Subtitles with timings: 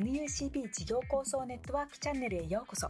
[0.00, 2.88] NUCB 事業構想ネットワークチャンネルへようこそ。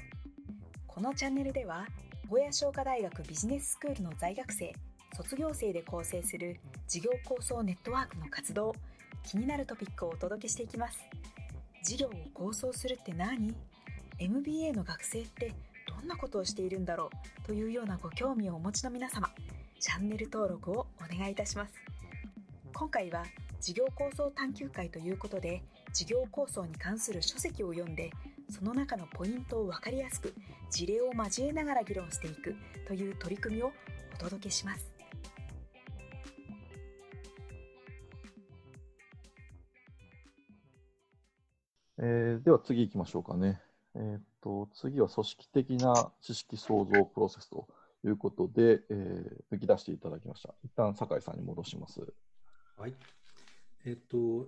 [0.87, 1.85] このチャンネルでは
[2.29, 4.73] 小屋商科大学ビジネススクールの在学生
[5.17, 8.77] 卒業生で構成する事業構想ネットワークの活動
[9.25, 11.01] 気になるトピックをお届けしていきます。
[11.83, 13.53] 事業を構想するって何
[14.21, 15.53] ？MBA の学生って
[15.89, 17.11] どんなことをしているんだろ
[17.43, 17.47] う？
[17.49, 19.29] というようなご興味をお持ちの皆様
[19.81, 21.73] チャンネル登録をお願いいたします。
[22.73, 23.25] 今回は
[23.61, 25.61] 事業構想探究会ということで
[25.93, 28.11] 事業構想に関する書籍を読んで
[28.49, 30.35] その中のポイントを分かりやすく
[30.71, 32.55] 事例を交えながら議論していく
[32.87, 33.73] という取り組みを
[34.15, 35.01] お届けします
[42.03, 43.61] えー、では次行きましょうかね。
[43.95, 47.69] えー、っと次は組織的な知識創造プロセスと
[48.05, 50.55] いうことで、えー、抜き出していただきました。
[50.65, 52.01] 一旦酒井さんに戻します。
[52.79, 52.95] はい。
[53.85, 54.47] えっと、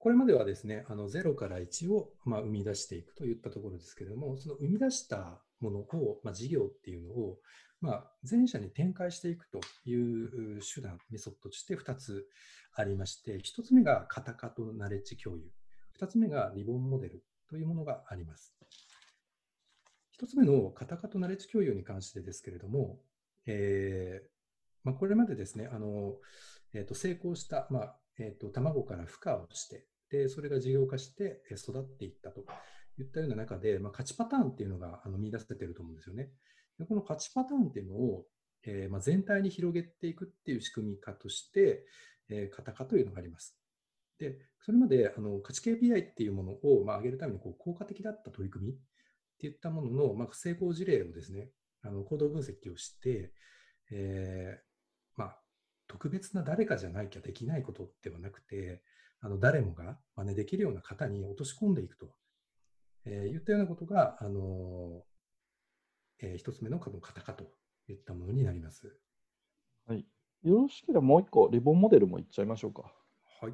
[0.00, 7.38] これまではですね、あの0から1を、まあ、生み出していくといったところですけれども、その生み出したものを、まあ、事業っていうのを、
[7.82, 12.26] まあ、前者に展開していくという手段、メソッドとして2つ
[12.74, 15.44] ありまして、1つ目がカタカとナレッジ共有、
[16.00, 18.54] 2つ目がリボンモデルというものがあります。
[20.18, 22.98] 1つ目のカタカとナレッジ共有に関してですけれども、
[23.44, 24.28] えー
[24.82, 26.16] まあ、これまでですね、あの
[26.72, 32.44] えー、と成功した、まあえー、と卵から孵化をして、でそれが事業化して育っていったと
[32.98, 36.30] いったような中で、まあ、勝ちパターンっていうのがあの見出せてると思うんですよね。
[36.78, 38.24] でこの勝ちパターンっていうのを、
[38.64, 41.84] えーまあ、全体に広げていくっていう仕組み化として、
[42.28, 43.56] えー、カタカというのがあります。
[44.18, 48.76] で、それまであの価値 KPI っていうものを、まあ、上げるためにこう効果的だった取り組みっ
[49.38, 51.48] ていったものの、まあ、成功事例をですね、
[51.82, 53.32] あの行動分析をして、
[53.90, 54.69] えー、
[55.90, 58.80] 特別な誰かじゃなきゃできないことではなくて、
[59.20, 62.14] あの誰もが真似できるような型に落とし込んでいくと、
[63.04, 65.02] えー、いったようなことが、あの
[66.20, 67.44] えー、一つ目の型化と
[67.88, 68.96] いったものになります。
[69.88, 70.06] はい。
[70.44, 72.82] よろしければもう一個、リボンモデルもいっちゃいましょうか。
[73.40, 73.52] はい。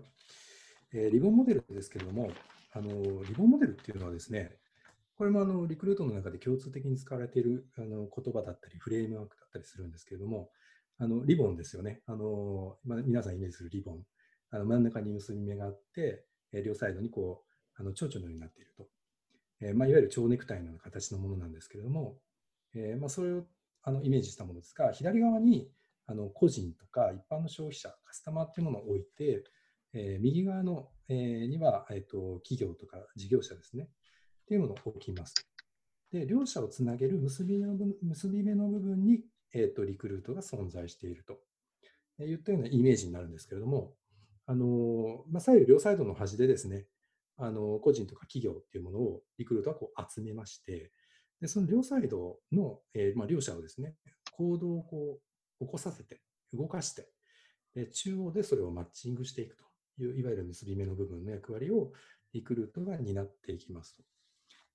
[0.93, 2.31] えー、リボンモデルですけれども、
[2.73, 4.59] あのリボンモデルっていうのはですね、
[5.17, 10.51] これもあのリクルートの中で共通的に使われているあの言葉だったり、フレームワークだったりするんですけれども、
[10.99, 12.01] あのリボンですよね。
[12.07, 14.03] あのま、皆さんイメージするリボン。
[14.51, 17.43] あの真ん中に結び目があって、え両サイドにこ
[17.79, 18.89] うあの蝶々のようになっていると。
[19.61, 22.19] えまあ、いわゆる蝶ネクタイのような形のものなんですけれども、
[22.75, 23.45] えー、まあ、それを
[23.83, 25.71] あのイメージしたものですが、左側に
[26.07, 29.45] あの個人とか一般の消費者、カスタマーっていうものを置いて、
[29.95, 33.89] えー、右側の、えー、には、えーと、企業とか事業者ですね、っ
[34.47, 35.35] ていうものを置きます。
[36.13, 39.21] で、両者をつなげる結びの結び目の部分に、
[39.53, 41.39] えーと、リクルートが存在していると
[42.25, 43.95] いったようなイメージになるんですけれども、
[44.47, 46.87] あのまあ、左右両サイドの端でですね、
[47.39, 50.93] あの個人とか企業っていうものをリクルートはこう集めまして、
[51.41, 53.95] でその両サイドの、えーまあ、両者をですね、
[54.33, 55.19] 行動をこ
[55.61, 56.21] う起こさせて、
[56.53, 57.09] 動かして、
[57.75, 59.65] で中央でそれをマッチングしていくと
[60.03, 61.93] いう、いわゆる結び目の部分の役割を
[62.33, 64.03] リクルートが担っていきますと。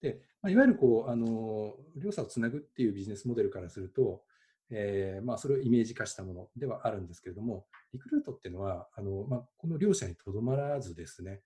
[0.02, 4.24] でまあ、いわゆるこうあの両者をつなぐっていうビジネスモデルからすると、
[4.72, 11.42] えーまあ、それをイメージ化したものではあるんですけれども、リクルートっていうのは、あのまあ、この両者にとどまらずですね、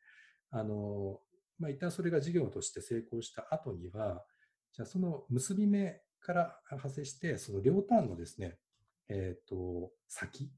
[0.52, 1.20] あの
[1.60, 4.24] まあ、一旦それが事業として成功した後には、
[4.74, 8.58] じゃあその結び目から派生して、その両端のですね、
[9.10, 10.52] えーと、先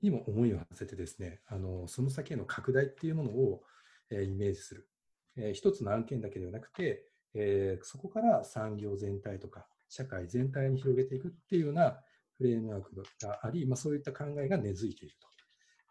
[0.00, 3.62] にも思いを馳せてですね、あのその先への拡大っていうものを、
[4.10, 4.88] えー、イメージする。
[5.36, 11.98] えー、一つの案件だけではなくて、えー、そこから産業全体とか社会全体に広げていくっていうような
[12.42, 15.14] フレームワークがあり、まあ、そういった考えが根付いている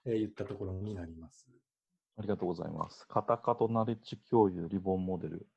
[0.03, 1.47] といったところになります。
[2.17, 3.07] ありがとうございます。
[3.07, 5.47] カタカとナレッジ共有リボンモデル。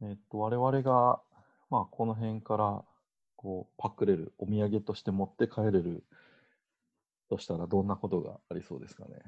[0.00, 1.20] えっと、我々が、
[1.68, 2.82] まあ、この辺から
[3.36, 6.04] こうパクれる、お土産として持って帰れる
[7.28, 9.20] としたら、どんなことがありそうですかね？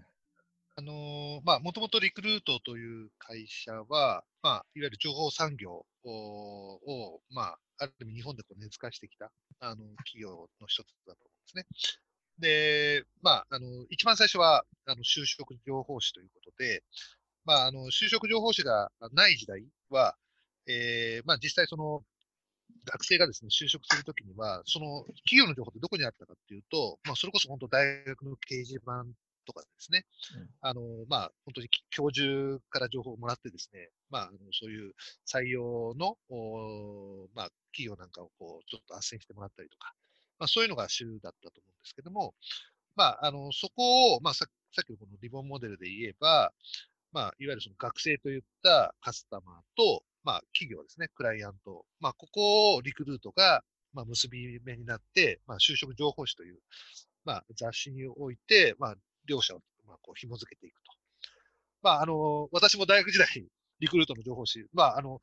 [0.77, 9.31] あのまあ、もともとリクルートという会社は、まあ、いわゆる情報産業を、まあ、ある意味日本でこう根付かしてきた
[9.61, 11.95] あの企業の一つだと思うんですね。
[12.39, 16.83] で、まあ、あの一番最初はあの就職情報誌ということで、
[17.45, 20.17] まあ、あの就職情報誌がない時代は、
[20.67, 22.03] えーまあ、実際その
[22.85, 29.05] 学生がですね、就職するときには、その企業の情報ってどこにあったかっていうと、まあ、それこそ本当大学の掲示板
[29.47, 30.05] とかですね、
[30.37, 34.93] うん、あの、まあ、本当に教授から情報をもらってですね、まあ、あのそういう
[35.27, 39.93] 採用の、おまあ、企業なんかをこう、ちょっと斡旋してもらったりとか、
[40.39, 42.35] まあ、そういうのが主だったと思うんですけども、
[42.97, 46.53] まあ、あの、そこを、まあさ、さっきのこのリボンモデルで言えば、
[47.13, 51.85] まあ、いわゆるその学生といったカスタマーと、まあ、企業ですね、クライアント。
[52.01, 53.63] まあ、ここをリクルートが、
[53.93, 56.59] まあ、結び目になって、まあ、就職情報誌という、
[57.25, 58.95] まあ、雑誌において、まあ、
[59.27, 60.93] 両者を、まあ、こう、紐づけていくと。
[61.83, 63.29] まあ、あの、私も大学時代、
[63.81, 65.21] リクルートの情報誌、まあ、あの、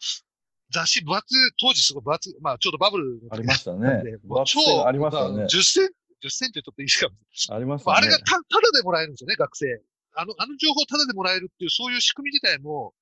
[0.71, 1.25] 雑誌分厚、
[1.59, 4.03] 当時すごい分厚い、まあ、ちょうどバブルありましたね。
[4.45, 5.43] 超、ありましたね。
[5.45, 5.87] 10セン
[6.21, 7.55] チ、10センチちょっといいですか？
[7.55, 7.93] ありましたね。
[7.93, 9.81] まああれがた、ただでもらえるんですよね、学生。
[10.15, 12.93] あの、あの情報をただでもらえるっていう、そういう仕組み自体も、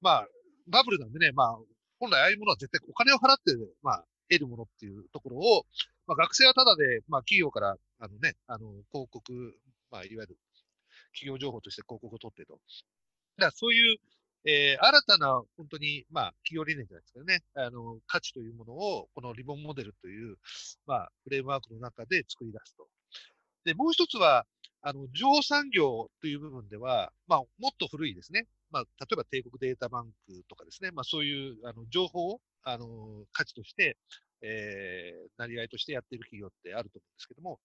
[0.00, 0.28] まあ、
[0.68, 1.58] バブルなんでね、まあ、
[1.98, 5.64] 本来ああいうものは絶対お金を払って、まあ、得るものっていうところを、
[6.06, 9.32] まあ、学生はただで、まあ、企業から、あのね、あの、広告、
[9.90, 10.38] まあ、いわゆる
[11.14, 12.54] 企業情報として広告を取ってと。
[12.54, 13.98] だからそういう、
[14.44, 20.36] えー新たな、本当に、まあ、企業理念じゃないですけどね、あの、価値というものを、このリボンモデルという、
[20.86, 22.88] まあ、フレームワークの中で作り出すと。
[23.64, 24.46] で、もう一つは、
[24.80, 28.46] あの、情報産業という部分では、まあ、もっと古いですね。
[28.70, 33.96] まあ、例えば帝国データバンクとかですね、まあ、そういう、あの、情報を、あの、価値として、
[34.40, 37.60] えー、なり合いとしてやっている企業ってあると思うんですけども、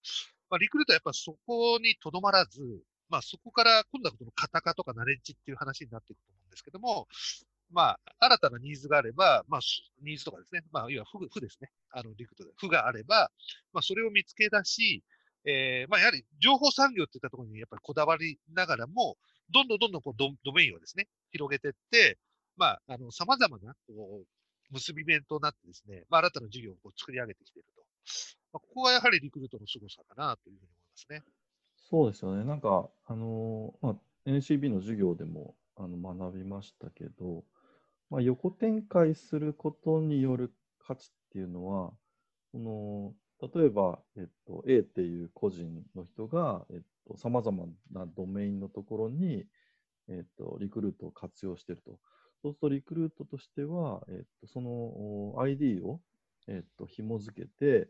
[0.50, 2.62] まあ、リクルートはやっぱそこにとどまらず、
[3.10, 7.08] まあ、そこから今度はこの型化とかナレッジっていう話になっていくと思ですけども、
[7.72, 9.62] まあ、新たなニーズがあれば、まあ、
[10.04, 11.70] ニーズとかですね、まあ、いわゆる負負ですね。
[11.92, 12.52] あの、リクルートで。
[12.58, 13.32] 負があれば、
[13.74, 15.04] まあ、それを見つけ出し、
[15.46, 19.18] えー、まあ、やはり情報産業っていったところにやっぱりこだわりながらも、
[19.50, 22.18] どんどんどんどんこうドドメインをですね、広げていって、
[22.56, 24.26] まあ、あの、様々な、こう、
[24.72, 27.82] 結び目となってですね、まあ、新たな事業をこう作り上げてきていると。
[28.54, 31.24] まあ、ここがやはりリクルートの凄さかなというふうに思いますね。
[31.90, 32.44] そうですよね。
[32.44, 33.96] なんか、あのーまあ、
[34.26, 37.44] NCB の授業でもあの学びましたけど、
[38.10, 41.92] まあ、横展開することによる価値っていうのは、
[42.52, 49.46] その例えば、えっと、A っていう個人の人が、えっと、様々なドメインのところに、
[50.08, 52.00] えっと、リクルートを活用していると。
[52.42, 56.00] そうすると、リクルートとしては、えっと、その ID を、
[56.48, 57.90] えっと、紐付けて、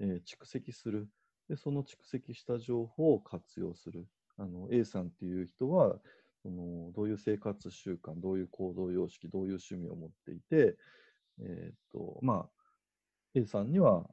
[0.00, 1.08] えー蓄積する。
[1.48, 4.06] で、その蓄積した情報を活用する。
[4.36, 5.96] あの A さんっていう人は
[6.44, 10.76] その、どういう生活習慣、どういう行動様式、どういう趣味を持っていて、
[11.40, 12.50] えーっと、まあ、
[13.34, 14.06] A さんには、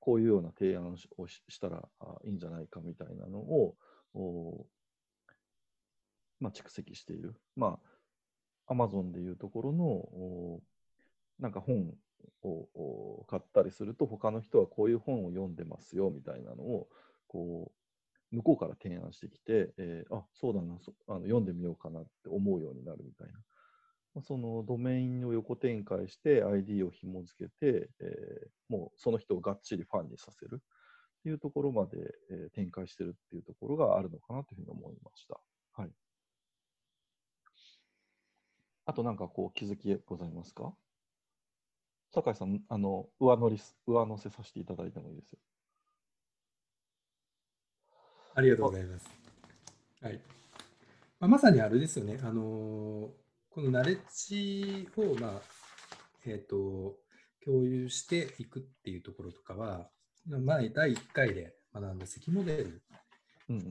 [0.00, 1.86] こういうような提案をししたら
[2.24, 3.76] いいんじゃないかみたいなのを、
[6.40, 7.34] まあ、蓄積している。
[7.54, 7.78] ま
[8.66, 10.62] あ、Amazon でいうところの、お
[11.38, 11.94] なんか本
[12.42, 16.88] を買ったりすると、他の人はこういう本を読んでますよみたいなのを、
[17.28, 17.83] こう、
[18.34, 23.34] 向こうから提案してきて、えーあ、そうだなそあの、読んでみようかなって思うようになるみたいな。
[24.14, 31.98] まあそのドメインを横展開して ID を紐付けて、えーもうその人をがっちりファンにさせるっていうところまで、
[32.30, 35.40] えー展開してるっていうところがあるのかなというふうに思いました。
[35.72, 35.90] はい。
[38.86, 40.74] あとなんかこう気づきございますか？
[42.12, 45.38] 酒井さん、あの、上乗り、上乗せさせていただいてもいいですよ。
[48.34, 49.06] ありがとうございます。
[50.02, 50.20] はい。
[51.20, 52.18] まあ、まさにあれですよね。
[52.22, 55.42] あのーこのナレッジを、まあ、
[56.26, 56.96] えっ、と、
[57.44, 59.88] 共有していくっていうところとかは、
[60.26, 62.82] まあ、第1回で学んだ積モデル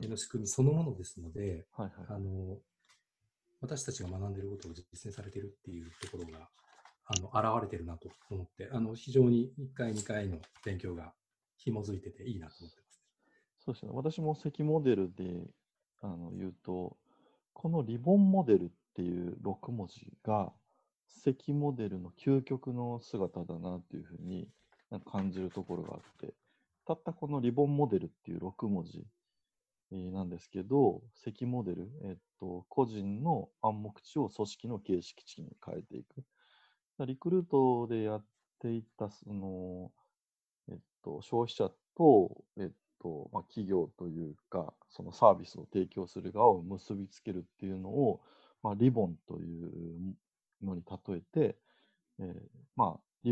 [0.08, 2.06] の仕組みそのものですので、はいはい。
[2.08, 2.56] あの
[3.60, 6.48] 私たちが学んでいることを実践されているっていうところが、
[7.04, 11.12] あの、現れてるなと思って、あの、非常に1回、2回の勉強が
[11.58, 12.83] 紐づいてていいなと思って。
[13.64, 13.92] そうですね。
[13.92, 15.48] 私も積モデルで
[16.02, 16.96] あの言うと、
[17.52, 20.52] このリボンモデルっていう6文字が
[21.06, 24.48] 積モデルの究極の姿だなっていうふうに
[25.06, 26.34] 感じるところがあって、
[26.86, 29.06] たったこのリボンモデルっていう6文字
[29.92, 36.24] えなんですけど、積モデル、えっと、個人の暗黙知を組織の形式値に変えていく。
[37.06, 38.24] リクルートでやっ
[38.60, 39.90] ていた、その、
[40.68, 42.70] えっと、消費者と、えっ
[43.04, 48.20] と、まあ、企業というか、そのサービスを提供する側を結びつけるっていうのを、
[48.62, 50.16] まあ、リボンという
[50.62, 51.56] のに例えて、
[52.18, 52.34] えー
[52.76, 53.30] まあ、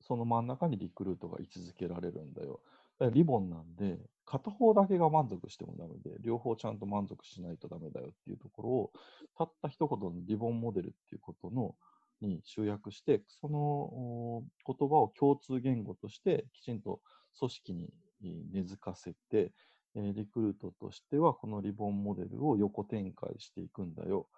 [0.00, 2.60] その真ん中にリクルートが位置づけられるんだよ。
[3.00, 8.92] だリボンなんで、片方だけが満足してもダメで、両方ちゃんと満足しないとダメだよっていうところを、
[9.36, 11.74] たった一言のリボンモデルっていうことの
[12.20, 17.00] に集約して、その言葉を共通言語としてきちんと
[17.38, 17.90] 組織に
[18.22, 19.52] 根付かせて、
[19.94, 24.28] リクルートとしてはこのリボンモデルを横展開していくんだよ。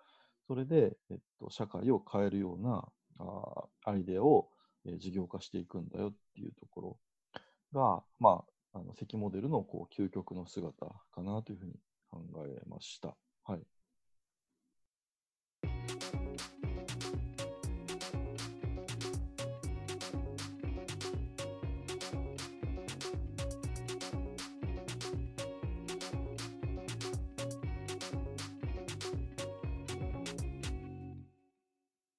[0.46, 2.84] それで、えっと、社会を変えるような
[3.18, 4.48] あアイデアを、
[4.84, 6.98] え事業化していくんだよっていうところ
[7.72, 11.74] が、まあ、あの関モデルのこう究極の姿かなというふうに
[12.10, 13.16] 考えました。